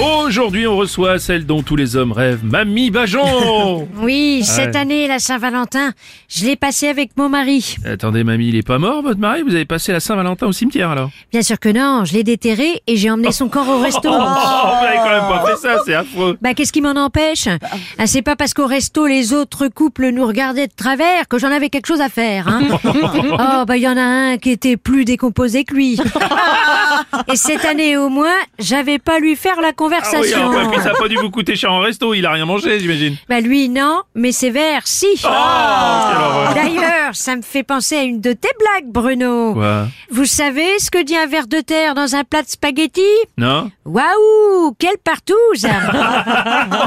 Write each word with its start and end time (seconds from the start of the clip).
Aujourd'hui, 0.00 0.66
on 0.68 0.76
reçoit 0.76 1.18
celle 1.18 1.44
dont 1.44 1.62
tous 1.62 1.74
les 1.74 1.96
hommes 1.96 2.12
rêvent, 2.12 2.44
Mamie 2.44 2.90
Bajon 2.90 3.88
Oui, 4.00 4.42
cette 4.44 4.76
année, 4.76 5.08
la 5.08 5.18
Saint-Valentin, 5.18 5.92
je 6.28 6.44
l'ai 6.44 6.54
passée 6.54 6.86
avec 6.86 7.16
mon 7.16 7.28
mari. 7.28 7.74
Attendez, 7.84 8.22
Mamie, 8.22 8.48
il 8.50 8.56
est 8.56 8.62
pas 8.66 8.78
mort, 8.78 9.02
votre 9.02 9.18
mari? 9.18 9.42
Vous 9.42 9.56
avez 9.56 9.64
passé 9.64 9.90
la 9.90 9.98
Saint-Valentin 9.98 10.46
au 10.46 10.52
cimetière, 10.52 10.90
alors? 10.90 11.10
Bien 11.32 11.42
sûr 11.42 11.58
que 11.58 11.68
non, 11.68 12.04
je 12.04 12.12
l'ai 12.12 12.22
déterré 12.22 12.80
et 12.86 12.96
j'ai 12.96 13.10
emmené 13.10 13.32
son 13.32 13.48
corps 13.48 13.68
au 13.68 13.80
resto. 13.80 14.08
Oh, 14.08 14.08
vous 14.12 14.86
avez 14.86 14.98
quand 14.98 15.10
même 15.10 15.28
pas 15.28 15.46
fait 15.48 15.56
ça, 15.56 15.78
c'est 15.84 15.94
affreux 15.94 16.38
Bah 16.40 16.54
qu'est-ce 16.54 16.72
qui 16.72 16.80
m'en 16.80 16.90
empêche? 16.94 17.48
Ah, 17.98 18.06
C'est 18.06 18.22
pas 18.22 18.36
parce 18.36 18.54
qu'au 18.54 18.66
resto 18.66 19.06
les 19.06 19.32
autres 19.32 19.66
couples 19.66 20.10
nous 20.10 20.26
regardaient 20.26 20.68
de 20.68 20.72
travers 20.76 21.26
que 21.26 21.38
j'en 21.38 21.50
avais 21.50 21.70
quelque 21.70 21.86
chose 21.86 22.00
à 22.00 22.08
faire. 22.08 22.46
Hein 22.46 22.62
oh 22.84 23.64
bah 23.66 23.76
il 23.76 23.82
y 23.82 23.88
en 23.88 23.96
a 23.96 24.02
un 24.02 24.38
qui 24.38 24.50
était 24.50 24.76
plus 24.76 25.04
décomposé 25.04 25.64
que 25.64 25.74
lui. 25.74 25.98
Et 27.32 27.36
cette 27.36 27.64
année 27.64 27.96
au 27.96 28.08
moins, 28.08 28.34
j'avais 28.58 28.98
pas 28.98 29.18
lui 29.18 29.36
faire 29.36 29.60
la 29.60 29.68
Ah 29.68 29.70
oui, 29.70 29.74
conversation. 29.76 30.50
puis 30.72 30.80
ça 30.82 30.90
a 30.90 30.94
pas 30.94 31.08
dû 31.08 31.16
vous 31.16 31.30
coûter 31.30 31.56
cher 31.56 31.72
en 31.72 31.80
resto, 31.80 32.14
il 32.14 32.24
a 32.26 32.32
rien 32.32 32.44
mangé, 32.46 32.78
j'imagine. 32.80 33.16
Bah 33.28 33.40
lui 33.40 33.68
non, 33.68 34.02
mais 34.14 34.32
ses 34.32 34.50
verres 34.50 34.86
si. 34.86 35.06
Oh, 35.24 35.26
horreur. 35.28 36.54
D'ailleurs, 36.54 37.14
ça 37.14 37.36
me 37.36 37.42
fait 37.42 37.62
penser 37.62 37.96
à 37.96 38.02
une 38.02 38.20
de 38.20 38.32
tes 38.32 38.48
blagues, 38.58 38.90
Bruno. 38.92 39.54
Quoi? 39.54 39.88
Vous 40.10 40.24
savez 40.24 40.66
ce 40.78 40.90
que 40.90 41.02
dit 41.02 41.16
un 41.16 41.26
ver 41.26 41.46
de 41.46 41.60
terre 41.60 41.94
dans 41.94 42.14
un 42.14 42.24
plat 42.24 42.42
de 42.42 42.48
spaghettis? 42.48 43.02
Non 43.36 43.70
Waouh, 43.84 44.74
quelle 44.78 44.98
partouze 45.02 45.66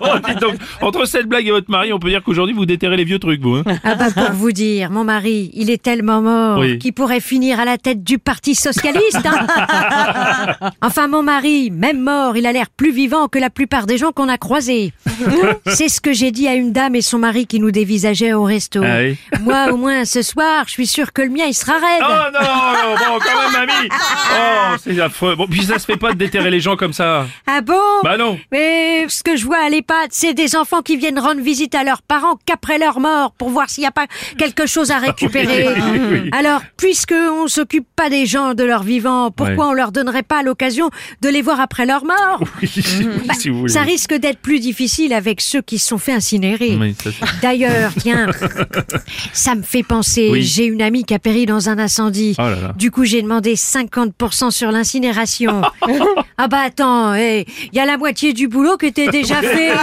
Oh, 0.00 0.18
donc, 0.40 0.54
entre 0.80 1.04
cette 1.06 1.26
blague 1.26 1.46
et 1.46 1.50
votre 1.50 1.70
mari, 1.70 1.92
on 1.92 1.98
peut 1.98 2.08
dire 2.10 2.22
qu'aujourd'hui 2.22 2.54
vous 2.54 2.66
déterrez 2.66 2.96
les 2.96 3.04
vieux 3.04 3.18
trucs, 3.18 3.40
vous. 3.40 3.56
Hein 3.56 3.64
Ah 3.84 3.94
bah 3.94 4.06
pour 4.14 4.32
vous 4.32 4.52
dire, 4.52 4.90
mon 4.90 5.04
mari, 5.04 5.50
il 5.54 5.70
est 5.70 5.82
tellement 5.82 6.20
mort 6.20 6.58
Oui. 6.58 6.78
qu'il 6.78 6.92
pourrait 6.92 7.20
finir 7.20 7.60
à 7.60 7.64
la 7.64 7.78
tête 7.78 8.02
du 8.02 8.18
Parti 8.18 8.54
Socialiste. 8.54 9.24
hein. 9.26 9.46
enfin, 10.82 11.08
mon 11.08 11.22
mari, 11.22 11.70
même 11.70 12.00
mort, 12.00 12.36
il 12.36 12.46
a 12.46 12.52
l'air 12.52 12.70
plus 12.70 12.92
vivant 12.92 13.28
que 13.28 13.38
la 13.38 13.50
plupart 13.50 13.86
des 13.86 13.98
gens 13.98 14.12
qu'on 14.12 14.28
a 14.28 14.38
croisés. 14.38 14.92
C'est 15.66 15.88
ce 15.88 16.00
que 16.00 16.12
j'ai 16.12 16.30
dit 16.30 16.48
à 16.48 16.54
une 16.54 16.72
dame 16.72 16.94
et 16.94 17.02
son 17.02 17.18
mari 17.18 17.46
qui 17.46 17.60
nous 17.60 17.70
dévisageaient 17.70 18.32
au 18.32 18.44
resto. 18.44 18.80
Ah 18.84 18.98
oui 19.00 19.16
Moi, 19.40 19.72
au 19.72 19.76
moins, 19.76 20.04
ce 20.04 20.22
soir, 20.22 20.64
je 20.66 20.72
suis 20.72 20.86
sûre 20.86 21.12
que 21.12 21.22
le 21.22 21.30
mien, 21.30 21.44
il 21.46 21.54
sera 21.54 21.74
raide. 21.74 22.02
Oh 22.02 22.30
non, 22.32 22.40
non, 22.40 22.94
bon, 22.96 23.18
quand 23.18 23.42
même, 23.42 23.66
Mamie 23.66 23.88
Oh, 23.90 24.76
c'est 24.82 25.00
affreux. 25.00 25.34
Bon, 25.36 25.46
puis 25.46 25.62
ça 25.62 25.78
se 25.78 25.86
fait 25.86 25.96
pas 25.96 26.12
de 26.12 26.18
déterrer 26.18 26.50
les 26.50 26.60
gens 26.60 26.76
comme 26.76 26.92
ça. 26.92 27.26
Ah 27.46 27.60
bon? 27.60 27.74
Bah 28.04 28.16
non 28.16 28.38
Mais 28.52 29.06
ce 29.08 29.22
que 29.22 29.36
je 29.36 29.44
vois 29.44 29.58
à 29.64 29.68
l'EHPAD, 29.68 30.08
c'est 30.10 30.34
des 30.34 30.56
enfants 30.56 30.82
qui 30.82 30.96
viennent 30.96 31.18
rendre 31.18 31.40
visite 31.40 31.74
à 31.74 31.84
leurs 31.84 32.02
parents 32.02 32.38
qu'après 32.46 32.78
leur 32.78 33.00
mort 33.00 33.32
pour 33.32 33.50
voir 33.50 33.68
s'il 33.70 33.82
n'y 33.82 33.88
a 33.88 33.92
pas 33.92 34.06
quelque 34.36 34.66
chose 34.66 34.90
à 34.90 34.98
récupérer. 34.98 35.68
Oui, 35.68 36.00
oui. 36.10 36.30
Alors, 36.32 36.60
puisque 36.76 37.12
on 37.14 37.48
s'occupe 37.48 37.86
pas 37.96 38.10
des 38.10 38.26
gens 38.26 38.54
de 38.54 38.64
leur 38.64 38.82
vivant, 38.82 39.30
pourquoi 39.30 39.68
on 39.68 39.72
leur 39.72 39.87
donnerait 39.90 40.22
pas 40.22 40.42
l'occasion 40.42 40.90
de 41.22 41.28
les 41.28 41.42
voir 41.42 41.60
après 41.60 41.86
leur 41.86 42.04
mort 42.04 42.42
Oui, 42.62 42.68
si 43.38 43.48
vous 43.48 43.60
voulez. 43.60 43.72
Ça 43.72 43.82
risque 43.82 44.14
d'être 44.14 44.38
plus 44.38 44.60
difficile 44.60 45.12
avec 45.12 45.40
ceux 45.40 45.62
qui 45.62 45.78
se 45.78 45.88
sont 45.88 45.98
fait 45.98 46.12
incinérer. 46.12 46.76
Oui, 46.80 46.94
ça, 47.02 47.10
D'ailleurs, 47.42 47.92
tiens, 47.98 48.28
ça 49.32 49.54
me 49.54 49.62
fait 49.62 49.82
penser, 49.82 50.28
Oui. 50.32 50.42
j'ai 50.42 50.64
une 50.66 50.82
amie 50.82 51.04
qui 51.04 51.14
a 51.14 51.18
péri 51.18 51.46
dans 51.46 51.68
un 51.68 51.78
incendie. 51.78 52.34
Oh 52.38 52.42
là 52.42 52.50
là. 52.60 52.72
Du 52.76 52.90
coup, 52.90 53.04
j'ai 53.04 53.22
demandé 53.22 53.54
50% 53.54 54.50
sur 54.50 54.70
l'incinération. 54.72 55.62
ah 56.38 56.48
bah 56.48 56.60
attends, 56.66 57.14
il 57.14 57.44
y 57.72 57.78
a 57.80 57.86
la 57.86 57.96
moitié 57.96 58.32
du 58.32 58.48
boulot 58.48 58.76
qui 58.76 58.86
était 58.86 59.08
déjà 59.08 59.36
fait. 59.42 59.70
euh. 59.70 59.74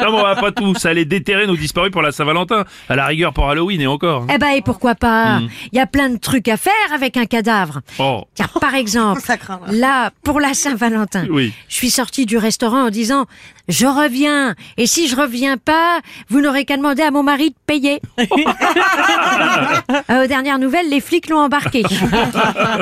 Non, 0.00 0.12
mais 0.12 0.18
on 0.18 0.22
va 0.22 0.36
pas 0.36 0.52
tous 0.52 0.84
aller 0.86 1.04
déterrer 1.04 1.46
nos 1.46 1.56
disparus 1.56 1.90
pour 1.90 2.02
la 2.02 2.12
Saint-Valentin. 2.12 2.64
À 2.88 2.96
la 2.96 3.06
rigueur 3.06 3.32
pour 3.32 3.48
Halloween 3.48 3.80
et 3.80 3.86
encore. 3.86 4.26
eh 4.32 4.38
ben 4.38 4.48
et 4.50 4.62
pourquoi 4.62 4.94
pas? 4.94 5.40
Il 5.72 5.76
y 5.76 5.80
a 5.80 5.86
plein 5.86 6.10
de 6.10 6.16
trucs 6.18 6.48
à 6.48 6.56
faire 6.56 6.72
avec 6.94 7.16
un 7.16 7.26
cadavre. 7.26 7.80
Oh, 7.98 8.24
Tiens, 8.34 8.48
par 8.60 8.74
exemple, 8.74 8.89
là, 9.70 10.10
pour 10.22 10.40
la 10.40 10.54
Saint-Valentin, 10.54 11.26
Oui. 11.30 11.52
je 11.68 11.74
suis 11.74 11.90
sortie 11.90 12.26
du 12.26 12.36
restaurant 12.38 12.86
en 12.86 12.90
disant 12.90 13.26
«Je 13.68 13.86
reviens, 13.86 14.54
et 14.76 14.86
si 14.86 15.06
je 15.08 15.14
reviens 15.16 15.56
pas, 15.56 16.00
vous 16.28 16.40
n'aurez 16.40 16.64
qu'à 16.64 16.76
demander 16.76 17.02
à 17.02 17.10
mon 17.10 17.22
mari 17.22 17.50
de 17.50 17.54
payer.» 17.66 18.00
Euh, 20.10 20.24
Aux 20.24 20.26
dernières 20.26 20.58
nouvelles, 20.58 20.88
les 20.88 21.00
flics 21.00 21.28
l'ont 21.28 21.38
embarqué. 21.40 21.82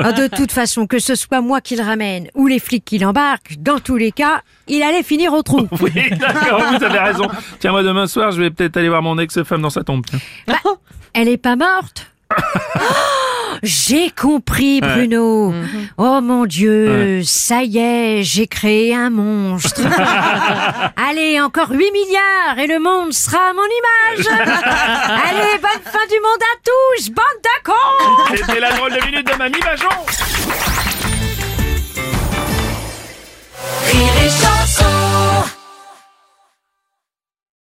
Ah, 0.01 0.11
de 0.13 0.27
toute 0.27 0.51
façon, 0.51 0.87
que 0.87 0.99
ce 0.99 1.15
soit 1.15 1.41
moi 1.41 1.61
qui 1.61 1.75
le 1.75 1.83
ramène 1.83 2.27
ou 2.35 2.47
les 2.47 2.59
flics 2.59 2.85
qui 2.85 2.97
l'embarquent, 2.99 3.55
dans 3.59 3.79
tous 3.79 3.97
les 3.97 4.11
cas, 4.11 4.41
il 4.67 4.81
allait 4.83 5.03
finir 5.03 5.33
au 5.33 5.41
trou. 5.43 5.67
oui, 5.81 5.91
d'accord, 6.11 6.61
vous 6.77 6.83
avez 6.83 6.99
raison. 6.99 7.27
Tiens, 7.59 7.71
moi, 7.71 7.83
demain 7.83 8.07
soir, 8.07 8.31
je 8.31 8.41
vais 8.41 8.49
peut-être 8.51 8.77
aller 8.77 8.89
voir 8.89 9.01
mon 9.01 9.17
ex-femme 9.17 9.61
dans 9.61 9.69
sa 9.69 9.83
tombe. 9.83 10.05
Bah, 10.47 10.55
elle 11.13 11.27
est 11.27 11.37
pas 11.37 11.55
morte 11.55 12.07
Oh, 12.31 12.41
J'ai 13.63 14.09
compris, 14.11 14.81
Bruno. 14.81 15.53
Oh 15.97 16.21
mon 16.21 16.45
Dieu, 16.45 17.21
ça 17.23 17.63
y 17.63 17.77
est, 17.77 18.23
j'ai 18.23 18.47
créé 18.47 18.95
un 18.95 19.09
monstre. 19.09 19.81
Allez, 21.09 21.39
encore 21.41 21.69
8 21.71 21.91
milliards 21.91 22.59
et 22.59 22.67
le 22.67 22.79
monde 22.79 23.13
sera 23.13 23.49
à 23.49 23.53
mon 23.53 23.61
image. 23.61 24.27
Allez, 24.29 25.57
bonne 25.61 25.83
fin 25.83 26.05
du 26.09 26.19
monde 26.19 26.41
à 26.41 26.57
tous, 26.63 27.09
bande 27.09 27.25
de 27.43 27.63
cons 27.63 28.35
C'était 28.37 28.59
la 28.59 28.71
drôle 28.71 28.91
de 28.91 29.05
minute 29.05 29.27
de 29.27 29.37
Mamie 29.37 29.59
Bajon 29.59 30.88